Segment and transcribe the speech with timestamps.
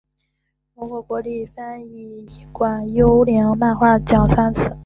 [0.73, 4.75] 荣获国立编译馆优良漫画奖三次。